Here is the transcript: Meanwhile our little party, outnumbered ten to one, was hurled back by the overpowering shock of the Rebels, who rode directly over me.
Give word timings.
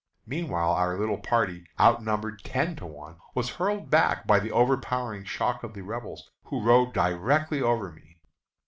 Meanwhile 0.25 0.71
our 0.71 0.97
little 0.97 1.19
party, 1.19 1.67
outnumbered 1.79 2.41
ten 2.43 2.75
to 2.77 2.87
one, 2.87 3.19
was 3.35 3.51
hurled 3.57 3.91
back 3.91 4.25
by 4.25 4.39
the 4.39 4.51
overpowering 4.51 5.25
shock 5.25 5.61
of 5.61 5.75
the 5.75 5.83
Rebels, 5.83 6.31
who 6.45 6.59
rode 6.63 6.91
directly 6.91 7.61
over 7.61 7.91
me. 7.91 8.17